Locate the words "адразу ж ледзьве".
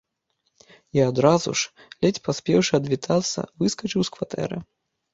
1.09-2.25